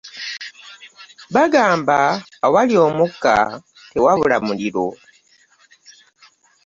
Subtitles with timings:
[1.33, 1.97] Bagamba
[2.45, 3.35] awali omukka
[3.91, 4.87] tewabula muliro.